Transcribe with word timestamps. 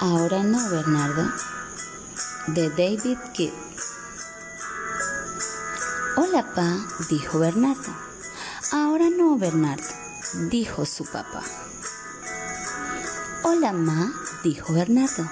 Ahora 0.00 0.44
no, 0.44 0.70
Bernardo. 0.70 1.28
De 2.46 2.70
David 2.70 3.18
Kidd. 3.34 3.52
Hola, 6.16 6.54
pa, 6.54 6.76
dijo 7.08 7.40
Bernardo. 7.40 7.92
Ahora 8.70 9.10
no, 9.10 9.36
Bernardo, 9.36 9.88
dijo 10.50 10.86
su 10.86 11.04
papá. 11.04 11.42
Hola, 13.42 13.72
ma, 13.72 14.12
dijo 14.44 14.72
Bernardo. 14.72 15.28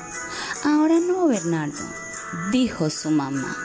Ahora 0.65 0.99
no, 0.99 1.29
Bernardo, 1.29 1.85
dijo 2.51 2.91
su 2.91 3.13
mamá. 3.13 3.57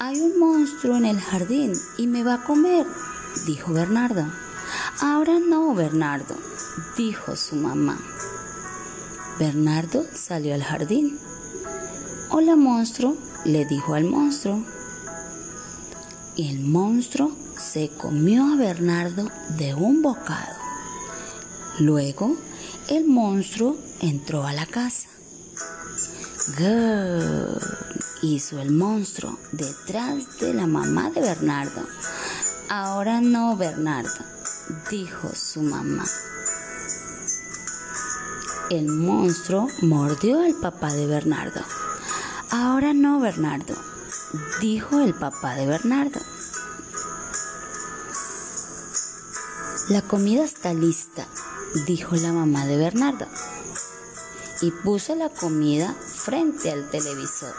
Hay 0.00 0.20
un 0.20 0.38
monstruo 0.38 0.96
en 0.96 1.06
el 1.06 1.20
jardín 1.20 1.72
y 1.96 2.06
me 2.06 2.22
va 2.22 2.34
a 2.34 2.44
comer, 2.44 2.86
dijo 3.46 3.72
Bernardo. 3.72 4.26
Ahora 5.00 5.38
no, 5.38 5.74
Bernardo, 5.74 6.36
dijo 6.98 7.36
su 7.36 7.56
mamá. 7.56 7.98
Bernardo 9.40 10.04
salió 10.14 10.54
al 10.54 10.62
jardín. 10.62 11.18
Hola, 12.28 12.56
monstruo, 12.56 13.16
le 13.46 13.64
dijo 13.64 13.94
al 13.94 14.04
monstruo. 14.04 14.62
Y 16.36 16.50
el 16.50 16.60
monstruo 16.60 17.34
se 17.58 17.88
comió 17.88 18.52
a 18.52 18.56
Bernardo 18.56 19.30
de 19.56 19.72
un 19.72 20.02
bocado. 20.02 20.58
Luego, 21.78 22.36
el 22.90 23.06
monstruo 23.06 23.78
entró 24.02 24.44
a 24.44 24.52
la 24.52 24.66
casa. 24.66 25.08
Grrr, 26.58 27.62
hizo 28.20 28.60
el 28.60 28.72
monstruo 28.72 29.38
detrás 29.52 30.38
de 30.38 30.52
la 30.52 30.66
mamá 30.66 31.08
de 31.08 31.22
Bernardo. 31.22 31.82
Ahora 32.68 33.22
no, 33.22 33.56
Bernardo, 33.56 34.22
dijo 34.90 35.30
su 35.34 35.62
mamá. 35.62 36.04
El 38.70 38.86
monstruo 38.86 39.66
mordió 39.82 40.42
al 40.42 40.54
papá 40.54 40.92
de 40.92 41.04
Bernardo. 41.04 41.60
Ahora 42.52 42.94
no, 42.94 43.18
Bernardo, 43.18 43.74
dijo 44.60 45.00
el 45.00 45.12
papá 45.12 45.56
de 45.56 45.66
Bernardo. 45.66 46.20
La 49.88 50.02
comida 50.02 50.44
está 50.44 50.72
lista, 50.72 51.26
dijo 51.84 52.14
la 52.14 52.32
mamá 52.32 52.64
de 52.64 52.76
Bernardo. 52.76 53.26
Y 54.62 54.70
puso 54.70 55.16
la 55.16 55.30
comida 55.30 55.92
frente 55.92 56.70
al 56.70 56.88
televisor. 56.90 57.56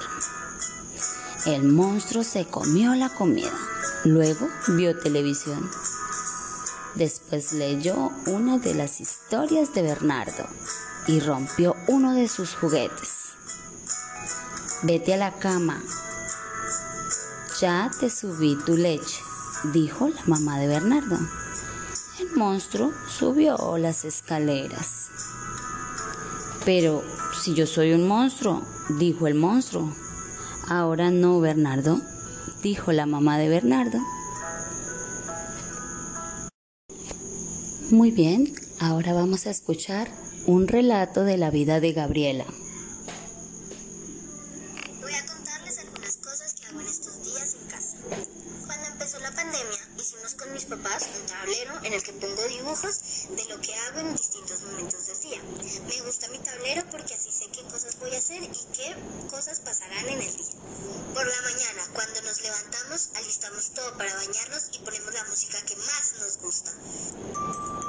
El 1.45 1.63
monstruo 1.63 2.23
se 2.23 2.45
comió 2.45 2.95
la 2.95 3.09
comida. 3.09 3.51
Luego 4.05 4.47
vio 4.77 4.97
televisión. 4.97 5.69
Después 6.95 7.51
leyó 7.51 8.11
una 8.27 8.59
de 8.59 8.75
las 8.75 9.01
historias 9.01 9.73
de 9.73 9.81
Bernardo 9.81 10.47
y 11.11 11.19
rompió 11.19 11.75
uno 11.87 12.13
de 12.13 12.29
sus 12.29 12.55
juguetes. 12.55 13.33
Vete 14.83 15.13
a 15.13 15.17
la 15.17 15.33
cama. 15.33 15.83
Ya 17.59 17.91
te 17.99 18.09
subí 18.09 18.57
tu 18.65 18.77
leche, 18.77 19.19
dijo 19.73 20.07
la 20.07 20.21
mamá 20.25 20.57
de 20.57 20.67
Bernardo. 20.67 21.19
El 22.19 22.31
monstruo 22.37 22.93
subió 23.09 23.77
las 23.77 24.05
escaleras. 24.05 25.09
Pero 26.63 27.03
si 27.43 27.55
yo 27.55 27.67
soy 27.67 27.91
un 27.91 28.07
monstruo, 28.07 28.61
dijo 28.97 29.27
el 29.27 29.35
monstruo. 29.35 29.93
Ahora 30.69 31.11
no, 31.11 31.41
Bernardo, 31.41 31.99
dijo 32.63 32.93
la 32.93 33.05
mamá 33.05 33.37
de 33.37 33.49
Bernardo. 33.49 33.99
Muy 37.89 38.11
bien, 38.11 38.53
ahora 38.79 39.11
vamos 39.13 39.45
a 39.45 39.49
escuchar 39.49 40.07
un 40.47 40.67
relato 40.67 41.23
de 41.23 41.37
la 41.37 41.51
vida 41.51 41.79
de 41.79 41.93
Gabriela. 41.93 42.45
Voy 45.01 45.13
a 45.13 45.25
contarles 45.25 45.77
algunas 45.79 46.17
cosas 46.17 46.53
que 46.53 46.65
hago 46.67 46.81
en 46.81 46.87
estos 46.87 47.23
días 47.23 47.55
en 47.61 47.67
casa. 47.69 47.97
Cuando 48.65 48.87
empezó 48.87 49.19
la 49.19 49.31
pandemia, 49.31 49.79
hicimos 49.99 50.33
con 50.33 50.51
mis 50.53 50.65
papás 50.65 51.09
un 51.19 51.27
tablero 51.27 51.73
en 51.83 51.93
el 51.93 52.01
que 52.01 52.13
pongo 52.13 52.41
dibujos 52.47 53.27
de 53.29 53.45
lo 53.53 53.61
que 53.61 53.73
hago 53.75 53.99
en 53.99 54.13
distintos 54.13 54.63
momentos 54.63 55.05
del 55.07 55.19
día. 55.19 55.41
Me 55.87 56.01
gusta 56.05 56.27
mi 56.29 56.39
tablero 56.39 56.83
porque 56.89 57.13
así 57.13 57.31
sé 57.31 57.45
qué 57.51 57.61
cosas 57.63 57.99
voy 57.99 58.13
a 58.15 58.17
hacer 58.17 58.41
y 58.41 58.47
qué 58.47 58.95
cosas 59.29 59.59
pasarán 59.59 60.07
en 60.07 60.21
el 60.21 60.37
día. 60.37 60.53
Por 61.13 61.27
la 61.27 61.41
mañana, 61.41 61.83
cuando 61.93 62.21
nos 62.23 62.41
levantamos, 62.41 63.09
alistamos 63.15 63.71
todo 63.75 63.95
para 63.97 64.15
bañarnos 64.15 64.69
y 64.73 64.79
ponemos 64.79 65.13
la 65.13 65.23
música 65.25 65.61
que 65.67 65.75
más 65.75 66.13
nos 66.19 66.37
gusta. 66.39 67.80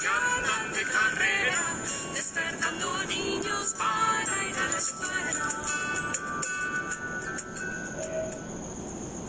Que 0.00 0.78
de 0.78 0.84
carrera, 0.84 1.76
despertando 2.14 3.04
niños 3.04 3.74
para 3.76 4.48
ir 4.48 4.56
a 4.56 4.68
la 4.68 4.78
escuela. 4.78 5.44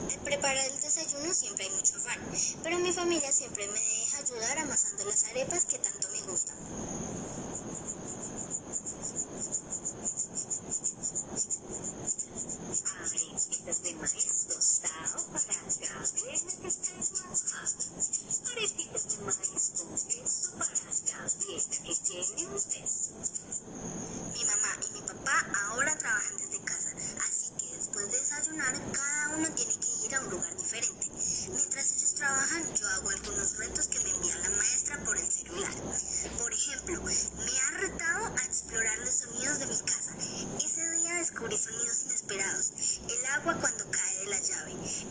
Al 0.09 0.19
preparar 0.23 0.65
el 0.65 0.79
desayuno 0.79 1.33
siempre 1.33 1.65
hay 1.65 1.71
mucho 1.71 1.97
afán, 1.97 2.19
pero 2.63 2.79
mi 2.79 2.93
familia 2.93 3.31
siempre 3.33 3.67
me 3.67 3.79
deja 3.81 4.19
ayudar 4.19 4.59
amasando 4.59 5.03
las 5.05 5.25
arepas 5.25 5.65
que 5.65 5.77
tanto 5.77 6.07
me 6.13 6.21
gustan. 6.21 6.55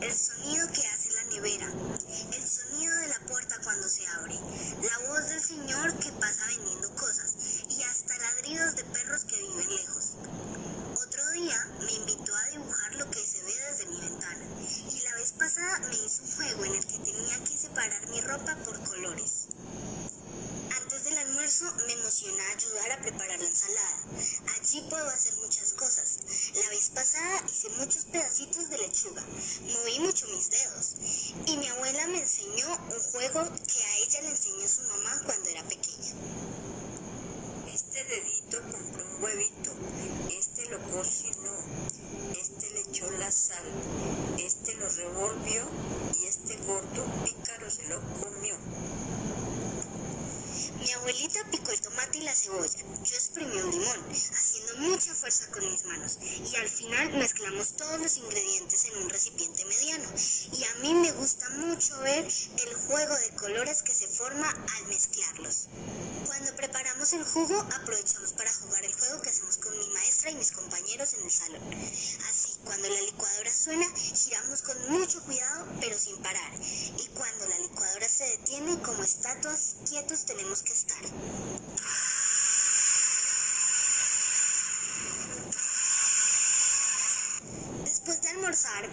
El 0.01 0.15
sonido 0.15 0.67
que 0.73 0.87
hace 0.87 1.11
la 1.11 1.25
nevera, 1.25 1.67
el 2.33 2.49
sonido 2.49 2.95
de 2.97 3.09
la 3.09 3.21
puerta 3.21 3.59
cuando 3.63 3.89
se 3.89 4.07
abre, 4.07 4.35
la 4.35 5.09
voz 5.09 5.29
del 5.29 5.43
señor 5.43 5.95
que 5.99 6.13
pasa 6.13 6.47
vendiendo 6.47 6.95
cosas 6.95 7.35
y 7.69 7.83
hasta 7.83 8.17
ladridos 8.19 8.77
de 8.77 8.85
perros 8.85 9.25
que 9.25 9.37
viven 9.37 9.69
lejos. 9.77 10.13
Otro 11.03 11.31
día 11.33 11.69
me 11.81 11.93
invitó 11.93 12.35
a 12.35 12.51
dibujar 12.51 12.95
lo 12.97 13.11
que 13.11 13.27
se 13.27 13.43
ve 13.43 13.55
desde 13.71 13.87
mi 13.87 14.01
ventana 14.01 14.45
y 14.91 15.01
la 15.01 15.15
vez 15.17 15.33
pasada 15.33 15.79
me 15.89 15.97
hizo 15.97 16.23
un 16.23 16.33
juego 16.33 16.65
en 16.65 16.75
el 16.75 16.87
que 16.87 16.99
tenía 16.99 17.39
que 17.45 17.57
separar 17.57 18.09
mi 18.09 18.21
ropa 18.21 18.57
por 18.65 18.83
colores. 18.85 19.49
Antes 20.83 21.05
del 21.05 21.19
almuerzo 21.19 21.73
me 21.87 21.93
emociona 21.93 22.43
ayudar 22.57 22.93
a 22.93 23.01
preparar 23.03 23.39
la 23.39 23.47
ensalada. 23.47 23.99
Allí 24.57 24.85
puedo 24.89 25.09
hacer 25.09 25.35
muchas 25.37 25.73
cosas. 25.75 26.10
La 26.55 26.69
vez 26.71 26.91
pasada 26.91 27.45
hice 27.47 27.69
muchos 27.79 28.07
pedacitos 28.07 28.69
de 28.71 28.79
lechuga. 28.79 29.23
Moví 29.73 30.01
mucho 30.01 30.27
mis 30.29 30.51
dedos. 30.51 30.97
Y 31.47 31.57
mi 31.57 31.69
abuela 31.69 32.09
me 32.09 32.19
enseñó 32.19 32.67
un 32.75 33.01
juego 33.13 33.45
que 33.67 33.85
a 33.85 33.97
ella 33.99 34.23
le 34.23 34.31
enseñó 34.31 34.67
su 34.67 34.83
mamá 34.83 35.23
cuando 35.25 35.49
era 35.49 35.63
pequeña. 35.63 36.13
Este 37.73 38.05
dedito 38.05 38.61
compró 38.63 39.07
un 39.07 39.23
huevito, 39.23 39.73
este 40.37 40.69
lo 40.71 40.81
cocinó, 40.91 41.57
este 42.41 42.71
le 42.71 42.81
echó 42.81 43.09
la 43.13 43.31
sal, 43.31 43.65
este 44.39 44.75
lo 44.75 44.89
revolvió 44.89 45.69
y 46.21 46.27
este 46.27 46.57
gordo 46.67 47.07
pícaro 47.25 47.71
se 47.71 47.87
lo 47.89 48.01
comió. 48.21 48.57
Mi 50.81 50.91
abuelita 50.93 51.45
y 52.13 52.21
la 52.23 52.35
cebolla. 52.35 52.79
Yo 53.05 53.15
exprimí 53.15 53.57
un 53.57 53.71
limón, 53.71 54.11
haciendo 54.11 54.77
mucha 54.79 55.15
fuerza 55.15 55.51
con 55.51 55.71
mis 55.71 55.85
manos. 55.85 56.19
Y 56.23 56.57
al 56.57 56.69
final 56.69 57.13
mezclamos 57.13 57.77
todos 57.77 58.01
los 58.01 58.17
ingredientes 58.17 58.87
en 58.87 59.03
un 59.03 59.11
recipiente 59.11 59.65
mediano. 59.65 60.09
Y 60.53 60.65
a 60.65 60.75
mí 60.77 60.95
me 60.95 61.13
gusta 61.13 61.49
mucho 61.51 61.99
ver 62.01 62.27
el 62.27 62.75
juego 62.87 63.15
de 63.17 63.31
colores 63.37 63.83
que 63.83 63.95
se 63.95 64.09
forma 64.09 64.49
al 64.49 64.87
mezclarlos. 64.87 65.69
Cuando 66.27 66.55
preparamos 66.57 67.13
el 67.13 67.25
jugo, 67.25 67.59
aprovechamos 67.61 68.33
para 68.33 68.53
jugar 68.53 68.85
el 68.85 68.95
juego 68.95 69.21
que 69.21 69.29
hacemos 69.29 69.59
con 69.59 69.79
mi 69.79 69.89
maestra 69.91 70.31
y 70.31 70.37
mis 70.37 70.53
compañeros 70.53 71.15
en 71.15 71.25
el 71.25 71.31
salón. 71.31 71.63
Así, 72.31 72.50
cuando 72.65 72.89
la 72.89 73.01
licuadora 73.03 73.51
suena, 73.53 73.87
giramos 73.97 74.63
con 74.63 74.91
mucho 74.91 75.23
cuidado, 75.23 75.67
pero 75.81 75.99
sin 75.99 76.17
parar. 76.19 76.53
Y 76.99 77.09
cuando 77.09 77.47
la 77.49 77.59
licuadora 77.59 78.09
se 78.09 78.25
detiene, 78.25 78.81
como 78.83 79.03
estatuas 79.03 79.77
quietos 79.89 80.25
tenemos 80.25 80.63
que 80.63 80.73
estar. 80.73 81.03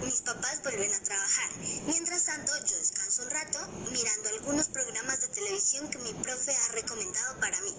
Mis 0.01 0.21
papás 0.21 0.61
vuelven 0.63 0.93
a 0.93 0.99
trabajar. 1.01 1.49
Mientras 1.87 2.23
tanto, 2.23 2.53
yo 2.65 2.77
descanso 2.77 3.23
un 3.23 3.29
rato 3.29 3.59
mirando 3.91 4.29
algunos 4.29 4.69
programas 4.69 5.19
de 5.19 5.27
televisión 5.27 5.89
que 5.89 5.97
mi 5.97 6.13
profe 6.13 6.55
ha 6.55 6.71
recomendado 6.71 7.37
para 7.41 7.59
mí. 7.61 7.75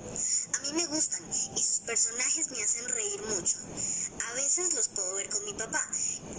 A 0.54 0.58
mí 0.60 0.72
me 0.74 0.86
gustan 0.86 1.22
y 1.56 1.62
sus 1.62 1.80
personajes 1.80 2.50
me 2.50 2.62
hacen 2.62 2.86
reír 2.90 3.22
mucho. 3.22 3.56
A 4.28 4.32
veces 4.34 4.74
los 4.74 4.88
puedo 4.88 5.14
ver 5.14 5.30
con 5.30 5.42
mi 5.46 5.54
papá, 5.54 5.82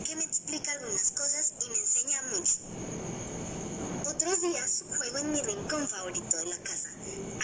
que 0.06 0.16
me 0.16 0.24
explica 0.24 0.72
algunas 0.72 1.12
cosas 1.12 1.54
y 1.66 1.69
me 1.69 1.80
enseña 1.80 2.22
mucho. 2.34 3.38
Otros 4.21 4.42
días 4.42 4.83
juego 4.98 5.18
en 5.19 5.31
mi 5.31 5.42
rincón 5.42 5.88
favorito 5.88 6.36
de 6.36 6.48
la 6.48 6.57
casa. 6.57 6.89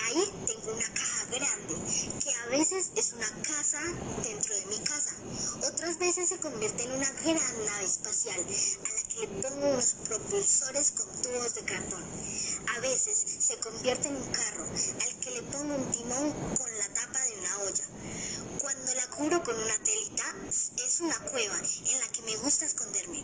Ahí 0.08 0.30
tengo 0.46 0.74
una 0.74 0.94
caja 0.94 1.26
grande, 1.32 1.74
que 2.22 2.34
a 2.34 2.48
veces 2.48 2.92
es 2.98 3.14
una 3.14 3.30
casa 3.44 3.80
dentro 4.22 4.54
de 4.54 4.66
mi 4.66 4.78
casa. 4.80 5.16
Otras 5.72 5.98
veces 5.98 6.28
se 6.28 6.38
convierte 6.38 6.84
en 6.84 6.92
una 6.92 7.10
gran 7.24 7.66
nave 7.66 7.86
espacial 7.86 8.38
a 8.42 8.94
la 8.94 9.04
que 9.08 9.20
le 9.22 9.28
pongo 9.42 9.70
unos 9.70 9.96
propulsores 10.04 10.92
con 10.92 11.08
tubos 11.22 11.56
de 11.56 11.62
cartón. 11.62 12.04
A 12.76 12.80
veces 12.82 13.24
se 13.40 13.56
convierte 13.60 14.10
en 14.10 14.18
un 14.18 14.32
carro 14.34 14.66
al 14.66 15.20
que 15.22 15.32
le 15.32 15.44
pongo 15.44 15.76
un 15.76 15.92
timón 15.92 16.34
con 16.58 16.78
la 16.78 16.94
tapa 16.94 17.22
de 17.24 17.40
una 17.40 17.58
olla. 17.60 17.86
Cuando 18.60 18.94
la 18.96 19.08
cubro 19.12 19.42
con 19.46 19.58
una 19.58 19.78
telita, 19.78 20.36
es 20.50 21.00
una 21.00 21.18
cueva 21.20 21.58
en 21.58 22.00
la 22.02 22.08
que 22.10 22.22
me 22.24 22.36
gusta 22.36 22.66
esconderme. 22.66 23.24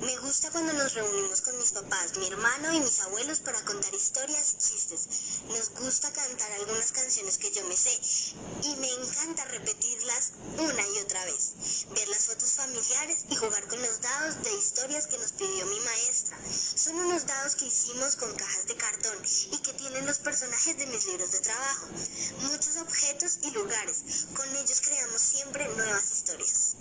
Me 0.00 0.16
gusta 0.18 0.50
cuando 0.50 0.72
nos 0.74 0.94
reunimos 0.94 1.40
con 1.40 1.56
mis 1.58 1.72
papás, 1.72 2.16
mi 2.18 2.26
hermano 2.26 2.72
y 2.72 2.80
mis 2.80 3.00
abuelos 3.00 3.40
para 3.40 3.60
contar 3.62 3.92
historias 3.94 4.56
chistes. 4.58 5.08
Nos 5.48 5.70
gusta 5.70 6.12
cantar 6.12 6.52
algunas 6.52 6.92
canciones 6.92 7.38
que 7.38 7.50
yo 7.50 7.64
me 7.64 7.76
sé 7.76 7.98
y 8.62 8.76
me 8.76 8.90
encanta 8.92 9.44
repetirlas 9.46 10.32
una 10.58 10.88
y 10.88 10.98
otra 10.98 11.24
vez. 11.24 11.52
Ver 11.94 12.08
las 12.08 12.26
fotos 12.26 12.52
familiares 12.52 13.24
y 13.30 13.36
jugar 13.36 13.66
con 13.68 13.80
los 13.82 14.00
dados 14.00 14.42
de 14.42 14.54
historias 14.54 15.06
que 15.06 15.18
nos 15.18 15.32
pidió 15.32 15.66
mi 15.66 15.80
maestra. 15.80 16.38
Son 16.74 16.94
unos 16.96 17.26
dados 17.26 17.56
que 17.56 17.66
hicimos 17.66 18.16
con 18.16 18.34
cajas 18.34 18.66
de 18.66 18.76
cartón 18.76 19.18
y 19.52 19.58
que 19.58 19.72
tienen 19.74 20.06
los 20.06 20.18
personajes 20.18 20.78
de 20.78 20.86
mis 20.86 21.06
libros 21.06 21.32
de 21.32 21.40
trabajo. 21.40 21.86
Muchos 22.42 22.76
objetos 22.76 23.38
y 23.42 23.50
lugares. 23.50 24.26
Con 24.34 24.48
ellos 24.56 24.80
creamos 24.80 25.22
siempre 25.22 25.68
nuevas 25.68 26.10
historias. 26.12 26.76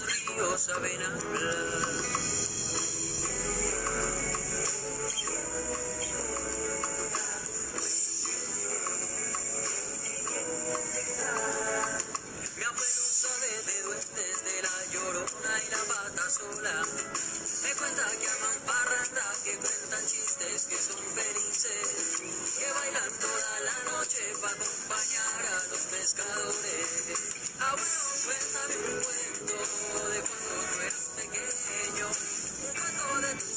Los 0.00 0.26
ríos 0.26 0.60
saben 0.60 1.02
hablar. 1.02 2.23
Me 16.84 17.74
cuenta 17.76 18.04
que 18.20 18.28
aman 18.28 18.58
parranda, 18.66 19.32
que 19.42 19.56
cuentan 19.56 20.06
chistes, 20.06 20.66
que 20.68 20.76
son 20.76 21.00
felices, 21.16 22.20
que 22.58 22.72
bailan 22.72 23.10
toda 23.20 23.60
la 23.60 23.92
noche 23.92 24.20
para 24.42 24.54
acompañar 24.54 25.46
a 25.46 25.66
los 25.68 25.80
pescadores. 25.80 27.18
Ah, 27.60 27.70
Abuelo, 27.70 28.02
cuéntame 28.24 28.76
un 28.84 29.02
cuento 29.02 29.56
de 30.10 30.20
cuando 30.28 30.82
eras 30.82 31.06
pequeño, 31.16 32.06
un 32.64 32.74
cuento 32.74 33.06
de 33.26 33.34
tu 33.40 33.53